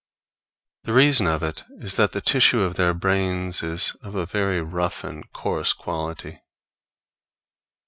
The 0.81 0.93
reason 0.93 1.27
of 1.27 1.43
it 1.43 1.63
is 1.77 1.95
that 1.97 2.11
the 2.11 2.21
tissue 2.21 2.61
of 2.61 2.73
their 2.73 2.95
brains 2.95 3.61
is 3.61 3.95
of 4.01 4.15
a 4.15 4.25
very 4.25 4.59
rough 4.59 5.03
and 5.03 5.31
coarse 5.31 5.73
quality. 5.73 6.41